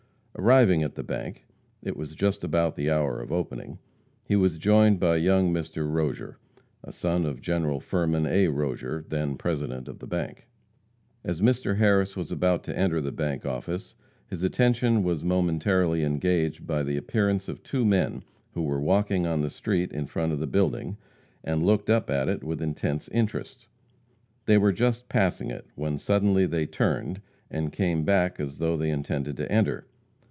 [0.37, 1.45] Arriving at the bank
[1.83, 3.77] it was just about the hour of opening
[4.23, 5.91] he was joined by young Mr.
[5.91, 6.37] Rozier,
[6.83, 8.47] a son of General Firman A.
[8.47, 10.47] Rozier, then president of the bank.
[11.23, 11.75] As Mr.
[11.77, 13.93] Harris was about to enter the bank office,
[14.25, 18.23] his attention was momentarily engaged by the appearance of two men
[18.53, 20.97] who were walking on the street in front of the building,
[21.43, 23.67] and looking up at it with an intense interest.
[24.45, 27.21] They were just passing it, when suddenly they turned,
[27.51, 29.85] and came back as though they intended to enter.